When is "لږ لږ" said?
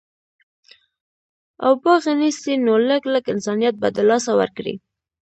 2.87-3.25